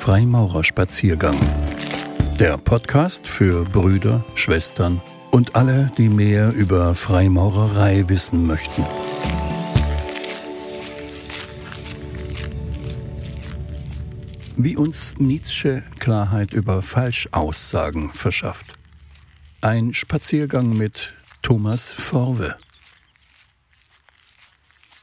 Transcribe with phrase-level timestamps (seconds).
[0.00, 1.38] Freimaurerspaziergang.
[2.38, 4.98] Der Podcast für Brüder, Schwestern
[5.30, 8.82] und alle, die mehr über Freimaurerei wissen möchten.
[14.56, 18.78] Wie uns Nietzsche Klarheit über Falschaussagen verschafft.
[19.60, 21.12] Ein Spaziergang mit
[21.42, 22.56] Thomas Forwe.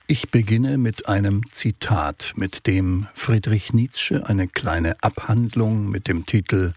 [0.09, 6.71] Ich beginne mit einem Zitat, mit dem Friedrich Nietzsche eine kleine Abhandlung mit dem Titel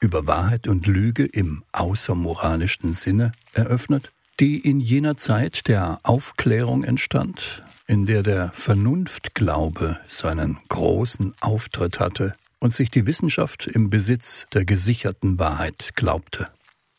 [0.00, 7.62] Über Wahrheit und Lüge im außermoralischen Sinne eröffnet, die in jener Zeit der Aufklärung entstand,
[7.86, 14.64] in der der Vernunftglaube seinen großen Auftritt hatte und sich die Wissenschaft im Besitz der
[14.64, 16.48] gesicherten Wahrheit glaubte.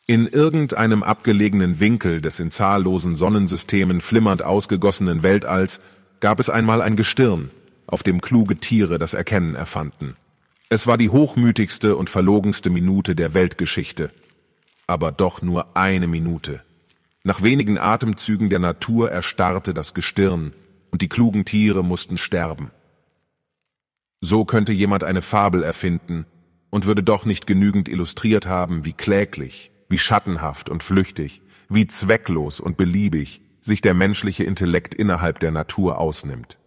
[0.05, 5.79] In irgendeinem abgelegenen Winkel des in zahllosen Sonnensystemen flimmernd ausgegossenen Weltalls
[6.19, 7.51] gab es einmal ein Gestirn,
[7.87, 10.17] auf dem kluge Tiere das Erkennen erfanden.
[10.67, 14.11] Es war die hochmütigste und verlogenste Minute der Weltgeschichte.
[14.87, 16.63] Aber doch nur eine Minute.
[17.23, 20.51] Nach wenigen Atemzügen der Natur erstarrte das Gestirn,
[20.91, 22.71] und die klugen Tiere mussten sterben.
[24.19, 26.25] So könnte jemand eine Fabel erfinden
[26.69, 32.59] und würde doch nicht genügend illustriert haben, wie kläglich, wie schattenhaft und flüchtig, wie zwecklos
[32.59, 36.59] und beliebig sich der menschliche Intellekt innerhalb der Natur ausnimmt.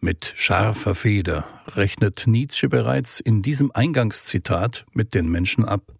[0.00, 5.92] Mit scharfer Feder rechnet Nietzsche bereits in diesem Eingangszitat mit den Menschen ab.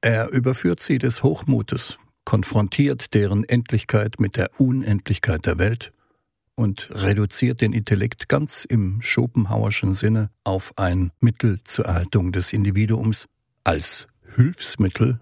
[0.00, 5.92] Er überführt sie des Hochmutes, konfrontiert deren Endlichkeit mit der Unendlichkeit der Welt
[6.54, 13.26] und reduziert den Intellekt ganz im Schopenhauerschen Sinne auf ein Mittel zur Erhaltung des Individuums
[13.64, 15.20] als Hilfsmittel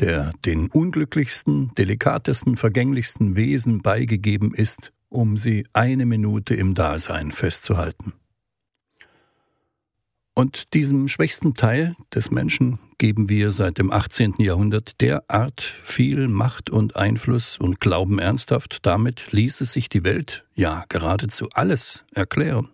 [0.00, 8.12] der den unglücklichsten, delikatesten, vergänglichsten Wesen beigegeben ist, um sie eine Minute im Dasein festzuhalten.
[10.36, 14.34] Und diesem schwächsten Teil des Menschen geben wir seit dem 18.
[14.38, 20.84] Jahrhundert derart viel Macht und Einfluss und glauben ernsthaft, damit ließe sich die Welt, ja
[20.88, 22.68] geradezu alles erklären.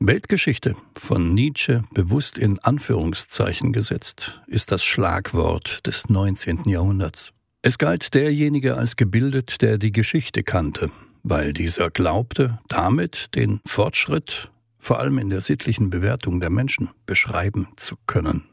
[0.00, 6.68] Weltgeschichte, von Nietzsche bewusst in Anführungszeichen gesetzt, ist das Schlagwort des 19.
[6.68, 7.30] Jahrhunderts.
[7.62, 10.90] Es galt derjenige als gebildet, der die Geschichte kannte,
[11.22, 17.68] weil dieser glaubte, damit den Fortschritt, vor allem in der sittlichen Bewertung der Menschen, beschreiben
[17.76, 18.44] zu können.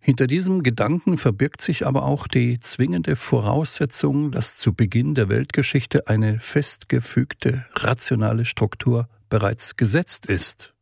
[0.00, 6.08] Hinter diesem Gedanken verbirgt sich aber auch die zwingende Voraussetzung, dass zu Beginn der Weltgeschichte
[6.08, 10.74] eine festgefügte rationale Struktur bereits gesetzt ist.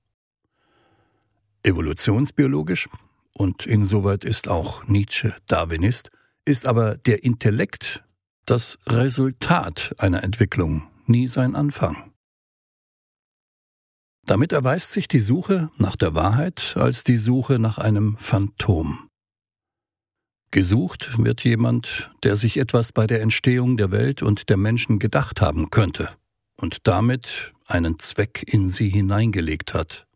[1.63, 2.89] Evolutionsbiologisch,
[3.33, 6.11] und insoweit ist auch Nietzsche Darwinist,
[6.45, 8.03] ist aber der Intellekt
[8.47, 12.13] das Resultat einer Entwicklung, nie sein Anfang.
[14.27, 19.09] Damit erweist sich die Suche nach der Wahrheit als die Suche nach einem Phantom.
[20.51, 25.41] Gesucht wird jemand, der sich etwas bei der Entstehung der Welt und der Menschen gedacht
[25.41, 26.09] haben könnte
[26.61, 30.07] und damit einen Zweck in sie hineingelegt hat.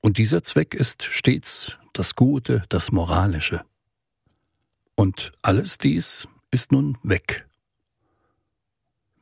[0.00, 3.62] Und dieser Zweck ist stets das Gute, das Moralische.
[4.94, 7.46] Und alles dies ist nun weg.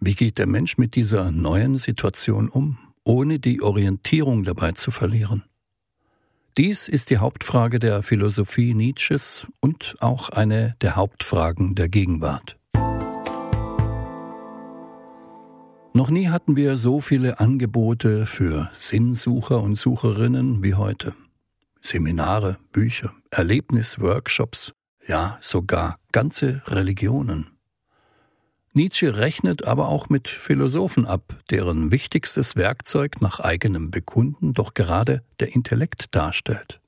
[0.00, 5.44] Wie geht der Mensch mit dieser neuen Situation um, ohne die Orientierung dabei zu verlieren?
[6.56, 12.56] Dies ist die Hauptfrage der Philosophie Nietzsches und auch eine der Hauptfragen der Gegenwart.
[15.92, 21.14] Noch nie hatten wir so viele Angebote für Sinnsucher und Sucherinnen wie heute.
[21.80, 24.72] Seminare, Bücher, Erlebnisworkshops,
[25.08, 27.50] ja sogar ganze Religionen.
[28.72, 35.24] Nietzsche rechnet aber auch mit Philosophen ab, deren wichtigstes Werkzeug nach eigenem Bekunden doch gerade
[35.40, 36.80] der Intellekt darstellt.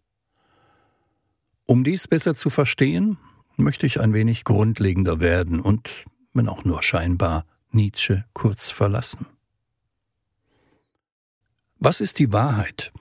[1.66, 3.18] Um dies besser zu verstehen,
[3.56, 9.26] möchte ich ein wenig grundlegender werden und, wenn auch nur scheinbar, Nietzsche kurz verlassen.
[11.78, 12.92] Was ist die Wahrheit?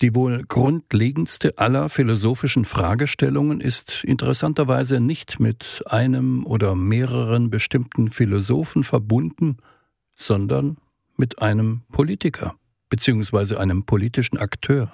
[0.00, 8.82] Die wohl grundlegendste aller philosophischen Fragestellungen ist interessanterweise nicht mit einem oder mehreren bestimmten Philosophen
[8.82, 9.58] verbunden,
[10.14, 10.78] sondern
[11.16, 12.56] mit einem Politiker
[12.88, 13.56] bzw.
[13.56, 14.90] einem politischen Akteur.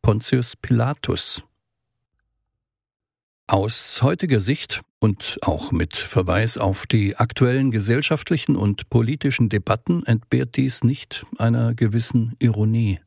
[0.00, 1.42] Pontius Pilatus
[3.46, 10.56] aus heutiger Sicht und auch mit Verweis auf die aktuellen gesellschaftlichen und politischen Debatten entbehrt
[10.56, 13.00] dies nicht einer gewissen Ironie.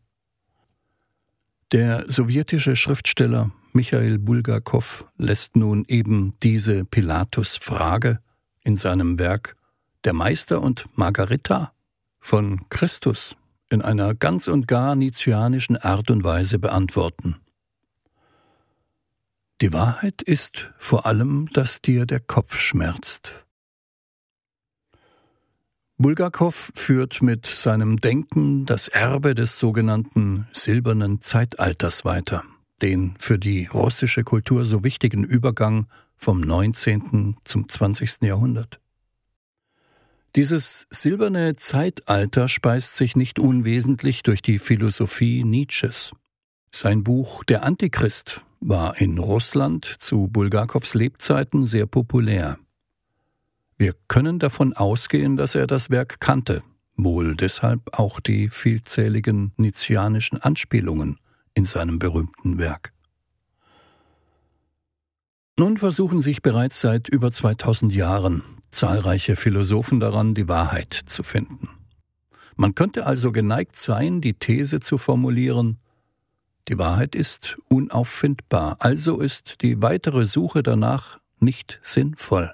[1.71, 8.19] Der sowjetische Schriftsteller Michael Bulgakow lässt nun eben diese Pilatus-Frage
[8.63, 9.55] in seinem Werk
[10.05, 11.73] Der Meister und Margarita
[12.19, 13.35] von Christus
[13.69, 17.35] in einer ganz und gar nietzscheanischen Art und Weise beantworten.
[19.61, 23.45] Die Wahrheit ist vor allem, dass dir der Kopf schmerzt.
[25.97, 32.45] Bulgakov führt mit seinem Denken das Erbe des sogenannten silbernen Zeitalters weiter,
[32.81, 37.35] den für die russische Kultur so wichtigen Übergang vom 19.
[37.43, 38.21] zum 20.
[38.21, 38.79] Jahrhundert.
[40.37, 46.13] Dieses silberne Zeitalter speist sich nicht unwesentlich durch die Philosophie Nietzsches.
[46.71, 52.57] Sein Buch Der Antichrist war in Russland zu Bulgakows Lebzeiten sehr populär.
[53.77, 56.63] Wir können davon ausgehen, dass er das Werk kannte,
[56.97, 61.17] wohl deshalb auch die vielzähligen nietzscheanischen Anspielungen
[61.53, 62.93] in seinem berühmten Werk.
[65.57, 71.69] Nun versuchen sich bereits seit über 2000 Jahren zahlreiche Philosophen daran, die Wahrheit zu finden.
[72.55, 75.77] Man könnte also geneigt sein, die These zu formulieren,
[76.67, 82.53] die Wahrheit ist unauffindbar, also ist die weitere Suche danach nicht sinnvoll.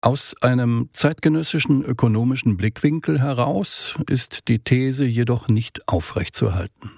[0.00, 6.90] Aus einem zeitgenössischen ökonomischen Blickwinkel heraus ist die These jedoch nicht aufrechtzuerhalten.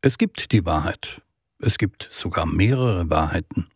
[0.00, 1.22] Es gibt die Wahrheit.
[1.60, 3.68] Es gibt sogar mehrere Wahrheiten.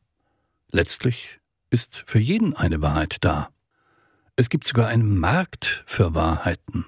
[0.70, 1.38] Letztlich
[1.70, 3.50] ist für jeden eine Wahrheit da.
[4.34, 6.86] Es gibt sogar einen Markt für Wahrheiten.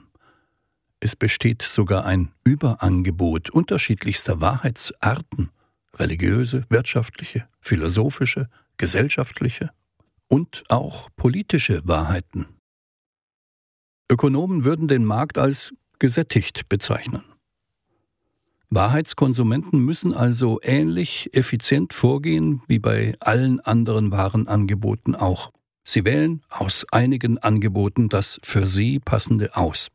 [1.04, 5.50] Es besteht sogar ein Überangebot unterschiedlichster Wahrheitsarten,
[5.96, 8.48] religiöse, wirtschaftliche, philosophische,
[8.78, 9.70] gesellschaftliche
[10.28, 12.46] und auch politische Wahrheiten.
[14.10, 17.22] Ökonomen würden den Markt als gesättigt bezeichnen.
[18.70, 25.52] Wahrheitskonsumenten müssen also ähnlich effizient vorgehen wie bei allen anderen Warenangeboten auch.
[25.84, 29.90] Sie wählen aus einigen Angeboten das für sie passende aus.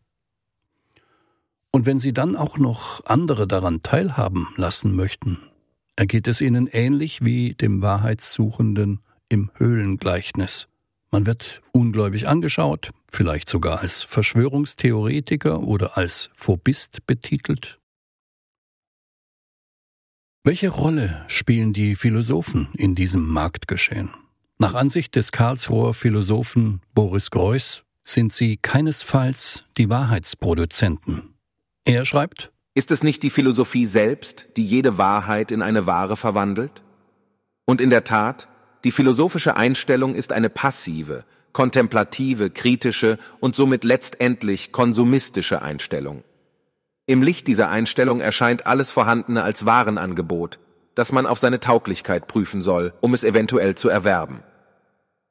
[1.71, 5.37] Und wenn Sie dann auch noch andere daran teilhaben lassen möchten,
[5.95, 10.67] ergeht es Ihnen ähnlich wie dem Wahrheitssuchenden im Höhlengleichnis.
[11.11, 17.79] Man wird ungläubig angeschaut, vielleicht sogar als Verschwörungstheoretiker oder als Phobist betitelt.
[20.43, 24.09] Welche Rolle spielen die Philosophen in diesem Marktgeschehen?
[24.57, 31.28] Nach Ansicht des Karlsruher Philosophen Boris Greuß sind sie keinesfalls die Wahrheitsproduzenten.
[31.85, 36.83] Er schreibt, Ist es nicht die Philosophie selbst, die jede Wahrheit in eine Ware verwandelt?
[37.65, 38.47] Und in der Tat,
[38.83, 46.23] die philosophische Einstellung ist eine passive, kontemplative, kritische und somit letztendlich konsumistische Einstellung.
[47.05, 50.59] Im Licht dieser Einstellung erscheint alles Vorhandene als Warenangebot,
[50.95, 54.43] das man auf seine Tauglichkeit prüfen soll, um es eventuell zu erwerben.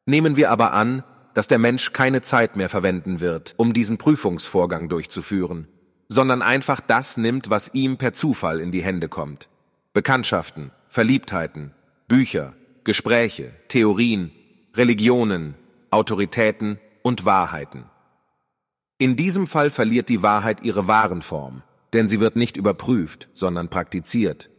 [0.07, 1.05] Nehmen wir aber an,
[1.35, 5.69] dass der Mensch keine Zeit mehr verwenden wird, um diesen Prüfungsvorgang durchzuführen,
[6.09, 9.49] sondern einfach das nimmt, was ihm per Zufall in die Hände kommt.
[9.93, 11.75] Bekanntschaften, Verliebtheiten,
[12.09, 14.31] Bücher, Gespräche, Theorien,
[14.75, 15.55] Religionen,
[15.91, 17.85] Autoritäten und Wahrheiten.
[18.99, 21.63] In diesem Fall verliert die Wahrheit ihre wahren Form,
[21.93, 24.51] denn sie wird nicht überprüft, sondern praktiziert.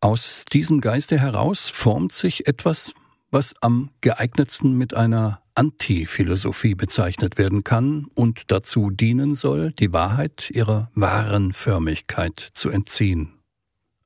[0.00, 2.94] Aus diesem Geiste heraus formt sich etwas,
[3.30, 10.50] was am geeignetsten mit einer Antiphilosophie bezeichnet werden kann und dazu dienen soll, die Wahrheit
[10.54, 13.32] ihrer wahren Förmigkeit zu entziehen.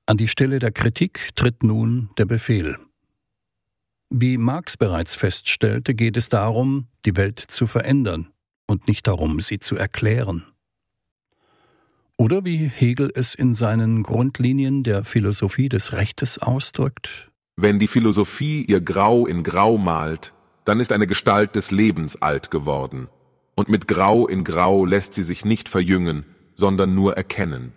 [0.06, 2.78] An die Stelle der Kritik tritt nun der Befehl.
[4.08, 8.32] Wie Marx bereits feststellte, geht es darum, die Welt zu verändern
[8.66, 10.46] und nicht darum, sie zu erklären.
[12.16, 17.30] Oder wie Hegel es in seinen Grundlinien der Philosophie des Rechtes ausdrückt.
[17.56, 20.32] Wenn die Philosophie ihr Grau in Grau malt,
[20.64, 23.08] dann ist eine Gestalt des Lebens alt geworden.
[23.54, 27.72] Und mit Grau in Grau lässt sie sich nicht verjüngen, sondern nur erkennen.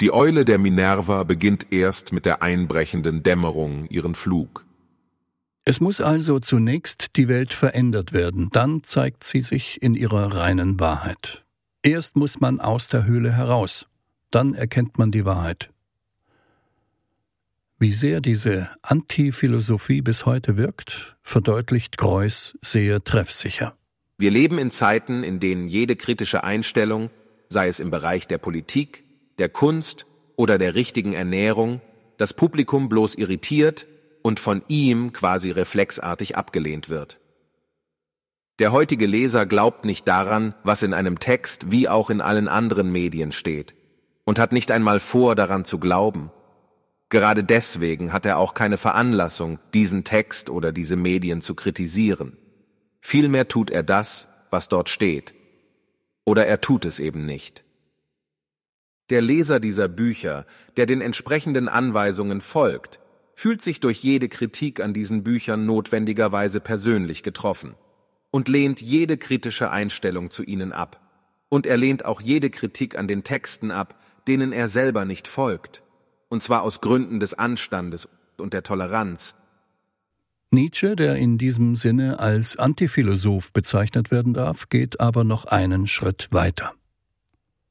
[0.00, 4.64] Die Eule der Minerva beginnt erst mit der einbrechenden Dämmerung ihren Flug.
[5.64, 10.80] Es muss also zunächst die Welt verändert werden, dann zeigt sie sich in ihrer reinen
[10.80, 11.44] Wahrheit.
[11.82, 13.86] Erst muss man aus der Höhle heraus,
[14.30, 15.70] dann erkennt man die Wahrheit.
[17.80, 23.76] Wie sehr diese Antiphilosophie bis heute wirkt, verdeutlicht Greuß sehr treffsicher.
[24.18, 27.08] Wir leben in Zeiten, in denen jede kritische Einstellung,
[27.48, 29.04] sei es im Bereich der Politik,
[29.38, 31.80] der Kunst oder der richtigen Ernährung,
[32.16, 33.86] das Publikum bloß irritiert
[34.22, 37.20] und von ihm quasi reflexartig abgelehnt wird.
[38.58, 42.90] Der heutige Leser glaubt nicht daran, was in einem Text wie auch in allen anderen
[42.90, 43.76] Medien steht,
[44.24, 46.32] und hat nicht einmal vor, daran zu glauben.
[47.10, 52.36] Gerade deswegen hat er auch keine Veranlassung, diesen Text oder diese Medien zu kritisieren.
[53.00, 55.34] Vielmehr tut er das, was dort steht,
[56.24, 57.64] oder er tut es eben nicht.
[59.08, 60.44] Der Leser dieser Bücher,
[60.76, 63.00] der den entsprechenden Anweisungen folgt,
[63.34, 67.74] fühlt sich durch jede Kritik an diesen Büchern notwendigerweise persönlich getroffen
[68.30, 71.00] und lehnt jede kritische Einstellung zu ihnen ab.
[71.48, 75.82] Und er lehnt auch jede Kritik an den Texten ab, denen er selber nicht folgt,
[76.28, 78.08] und zwar aus Gründen des Anstandes
[78.38, 79.34] und der Toleranz.
[80.50, 86.28] Nietzsche, der in diesem Sinne als Antiphilosoph bezeichnet werden darf, geht aber noch einen Schritt
[86.30, 86.72] weiter.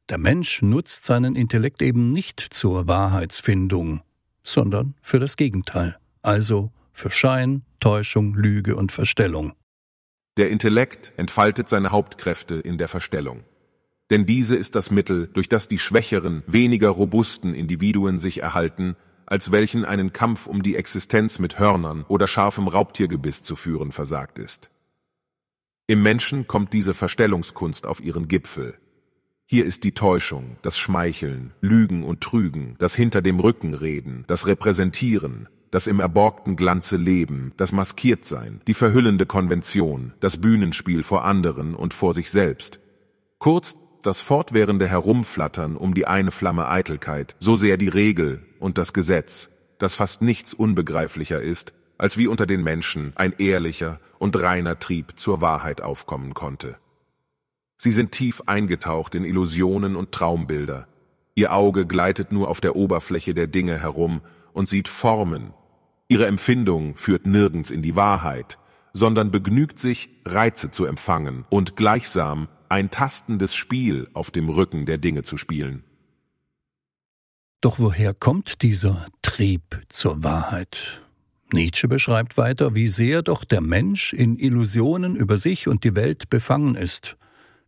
[0.09, 4.01] Der Mensch nutzt seinen Intellekt eben nicht zur Wahrheitsfindung,
[4.43, 9.53] sondern für das Gegenteil, also für Schein, Täuschung, Lüge und Verstellung.
[10.37, 13.43] Der Intellekt entfaltet seine Hauptkräfte in der Verstellung.
[14.09, 18.95] Denn diese ist das Mittel, durch das die schwächeren, weniger robusten Individuen sich erhalten,
[19.25, 24.39] als welchen einen Kampf um die Existenz mit Hörnern oder scharfem Raubtiergebiss zu führen versagt
[24.39, 24.71] ist.
[25.87, 28.77] Im Menschen kommt diese Verstellungskunst auf ihren Gipfel.
[29.45, 34.47] Hier ist die Täuschung, das Schmeicheln, Lügen und Trügen, das hinter dem Rücken reden, das
[34.47, 41.75] Repräsentieren, das im erborgten Glanze leben, das Maskiertsein, die verhüllende Konvention, das Bühnenspiel vor anderen
[41.75, 42.79] und vor sich selbst.
[43.39, 48.93] Kurz das fortwährende Herumflattern um die eine Flamme Eitelkeit, so sehr die Regel und das
[48.93, 49.49] Gesetz,
[49.79, 55.19] dass fast nichts unbegreiflicher ist, als wie unter den Menschen ein ehrlicher und reiner Trieb
[55.19, 56.77] zur Wahrheit aufkommen konnte.
[57.77, 60.87] Sie sind tief eingetaucht in Illusionen und Traumbilder.
[61.35, 64.21] Ihr Auge gleitet nur auf der Oberfläche der Dinge herum
[64.53, 65.53] und sieht Formen.
[66.07, 68.57] Ihre Empfindung führt nirgends in die Wahrheit,
[68.93, 74.97] sondern begnügt sich, Reize zu empfangen und gleichsam ein tastendes Spiel auf dem Rücken der
[74.97, 75.83] Dinge zu spielen.
[77.61, 81.01] Doch woher kommt dieser Trieb zur Wahrheit?
[81.53, 86.29] Nietzsche beschreibt weiter, wie sehr doch der Mensch in Illusionen über sich und die Welt
[86.29, 87.17] befangen ist,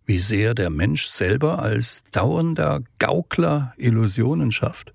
[0.06, 4.94] wie sehr der Mensch selber als dauernder Gaukler Illusionen schafft.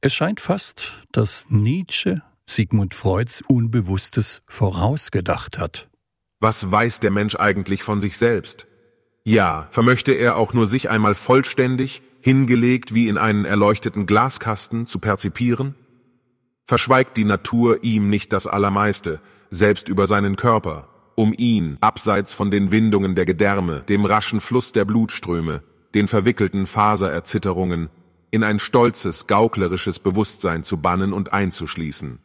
[0.00, 5.90] Es scheint fast, dass Nietzsche Sigmund Freuds Unbewusstes vorausgedacht hat.
[6.40, 8.68] Was weiß der Mensch eigentlich von sich selbst?
[9.24, 15.00] Ja, vermöchte er auch nur sich einmal vollständig, hingelegt wie in einen erleuchteten Glaskasten, zu
[15.00, 15.74] perzipieren?
[16.64, 22.52] Verschweigt die Natur ihm nicht das Allermeiste, selbst über seinen Körper, um ihn, abseits von
[22.52, 25.64] den Windungen der Gedärme, dem raschen Fluss der Blutströme,
[25.94, 27.90] den verwickelten Fasererzitterungen,
[28.30, 32.20] in ein stolzes, gauklerisches Bewusstsein zu bannen und einzuschließen.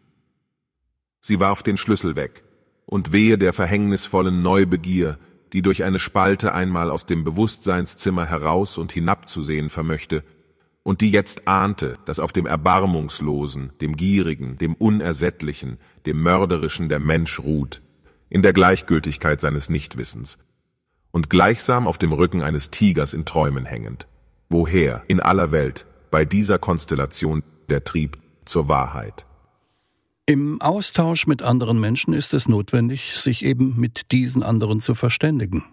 [1.22, 2.44] Sie warf den Schlüssel weg
[2.86, 5.18] und wehe der verhängnisvollen Neubegier,
[5.54, 10.24] die durch eine Spalte einmal aus dem Bewusstseinszimmer heraus und hinabzusehen vermöchte,
[10.84, 17.00] und die jetzt ahnte, dass auf dem Erbarmungslosen, dem Gierigen, dem Unersättlichen, dem Mörderischen der
[17.00, 17.82] Mensch ruht,
[18.30, 20.40] in der Gleichgültigkeit seines Nichtwissens,
[21.12, 24.08] und gleichsam auf dem Rücken eines Tigers in Träumen hängend.
[24.50, 29.26] Woher in aller Welt bei dieser Konstellation der Trieb zur Wahrheit?
[30.26, 35.66] Im Austausch mit anderen Menschen ist es notwendig, sich eben mit diesen anderen zu verständigen.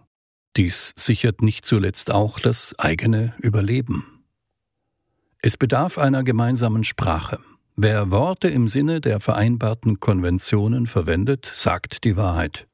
[0.57, 4.25] Dies sichert nicht zuletzt auch das eigene Überleben.
[5.41, 7.39] Es bedarf einer gemeinsamen Sprache.
[7.77, 12.67] Wer Worte im Sinne der vereinbarten Konventionen verwendet, sagt die Wahrheit.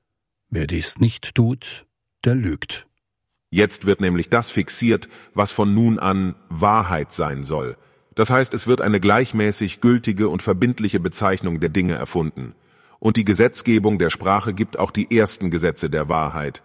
[0.48, 1.86] Wer dies nicht tut,
[2.24, 2.86] der lügt.
[3.50, 7.76] Jetzt wird nämlich das fixiert, was von nun an Wahrheit sein soll,
[8.16, 12.54] das heißt, es wird eine gleichmäßig gültige und verbindliche Bezeichnung der Dinge erfunden.
[12.98, 16.62] Und die Gesetzgebung der Sprache gibt auch die ersten Gesetze der Wahrheit.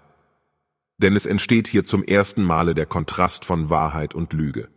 [0.98, 4.70] Denn es entsteht hier zum ersten Male der Kontrast von Wahrheit und Lüge.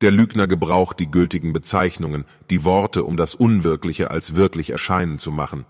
[0.00, 5.30] Der Lügner gebraucht die gültigen Bezeichnungen, die Worte, um das Unwirkliche als wirklich erscheinen zu
[5.30, 5.66] machen.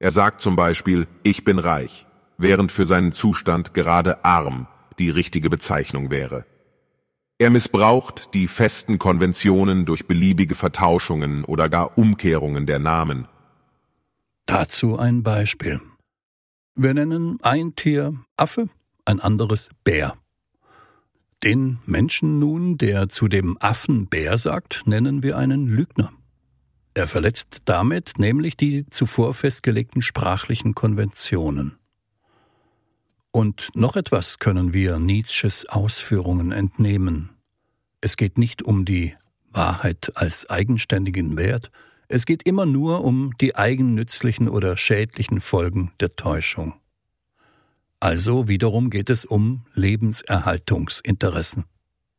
[0.00, 2.06] Er sagt zum Beispiel, ich bin reich,
[2.38, 4.66] während für seinen Zustand gerade arm
[4.98, 6.44] die richtige Bezeichnung wäre.
[7.40, 13.28] Er missbraucht die festen Konventionen durch beliebige Vertauschungen oder gar Umkehrungen der Namen.
[14.46, 15.80] Dazu ein Beispiel.
[16.74, 18.68] Wir nennen ein Tier Affe,
[19.04, 20.14] ein anderes Bär.
[21.44, 26.10] Den Menschen nun, der zu dem Affen Bär sagt, nennen wir einen Lügner.
[26.94, 31.78] Er verletzt damit nämlich die zuvor festgelegten sprachlichen Konventionen.
[33.30, 37.30] Und noch etwas können wir Nietzsches Ausführungen entnehmen.
[38.00, 39.14] Es geht nicht um die
[39.50, 41.70] Wahrheit als eigenständigen Wert,
[42.10, 46.74] es geht immer nur um die eigennützlichen oder schädlichen Folgen der Täuschung.
[48.00, 51.64] Also wiederum geht es um Lebenserhaltungsinteressen.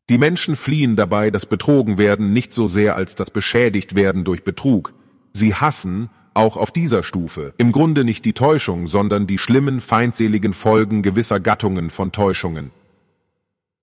[0.10, 4.94] Die Menschen fliehen dabei das Betrogenwerden nicht so sehr als das Beschädigtwerden durch Betrug.
[5.34, 10.54] Sie hassen, auch auf dieser Stufe, im Grunde nicht die Täuschung, sondern die schlimmen, feindseligen
[10.54, 12.72] Folgen gewisser Gattungen von Täuschungen.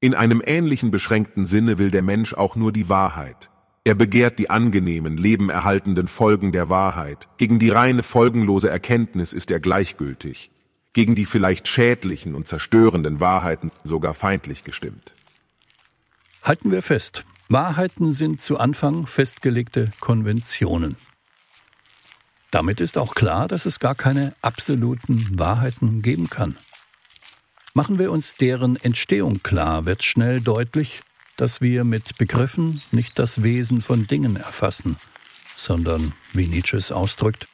[0.01, 3.51] In einem ähnlichen beschränkten Sinne will der Mensch auch nur die Wahrheit.
[3.85, 7.29] Er begehrt die angenehmen, lebenerhaltenden Folgen der Wahrheit.
[7.37, 10.51] Gegen die reine, folgenlose Erkenntnis ist er gleichgültig.
[10.93, 15.15] Gegen die vielleicht schädlichen und zerstörenden Wahrheiten sogar feindlich gestimmt.
[16.43, 20.97] Halten wir fest, Wahrheiten sind zu Anfang festgelegte Konventionen.
[22.51, 26.57] Damit ist auch klar, dass es gar keine absoluten Wahrheiten geben kann.
[27.75, 31.03] Machen wir uns deren Entstehung klar, wird schnell deutlich,
[31.37, 34.97] dass wir mit Begriffen nicht das Wesen von Dingen erfassen,
[35.57, 37.49] sondern, wie Nietzsche es ausdrückt,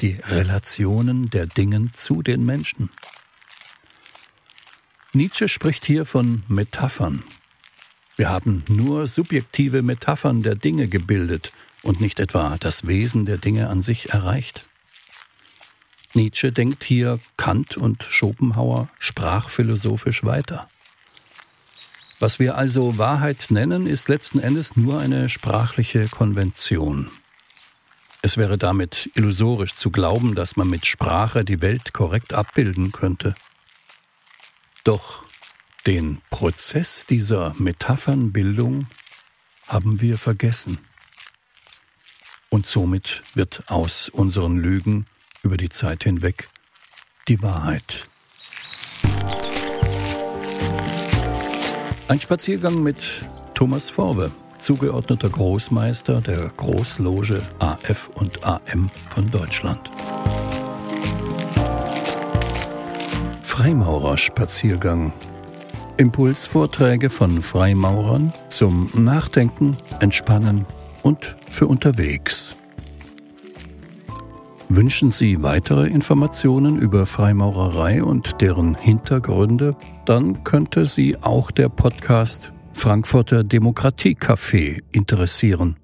[0.00, 2.90] die Relationen der Dingen zu den Menschen.
[5.12, 7.22] Nietzsche spricht hier von Metaphern.
[8.16, 11.52] Wir haben nur subjektive Metaphern der Dinge gebildet
[11.84, 14.68] und nicht etwa das Wesen der Dinge an sich erreicht.
[16.14, 20.68] Nietzsche denkt hier Kant und Schopenhauer sprachphilosophisch weiter.
[22.20, 27.10] Was wir also Wahrheit nennen, ist letzten Endes nur eine sprachliche Konvention.
[28.22, 33.34] Es wäre damit illusorisch zu glauben, dass man mit Sprache die Welt korrekt abbilden könnte.
[34.84, 35.24] Doch
[35.86, 38.86] den Prozess dieser Metaphernbildung
[39.66, 40.78] haben wir vergessen.
[42.64, 45.04] Und somit wird aus unseren Lügen
[45.42, 46.48] über die Zeit hinweg
[47.28, 48.08] die Wahrheit.
[52.08, 52.96] Ein Spaziergang mit
[53.52, 59.90] Thomas Forwe, zugeordneter Großmeister der Großloge AF und AM von Deutschland.
[63.42, 65.12] Freimaurerspaziergang.
[65.98, 70.64] Impulsvorträge von Freimaurern zum Nachdenken, Entspannen
[71.04, 72.56] und für unterwegs.
[74.68, 79.76] Wünschen Sie weitere Informationen über Freimaurerei und deren Hintergründe?
[80.06, 85.76] Dann könnte Sie auch der Podcast Frankfurter Demokratiecafé interessieren.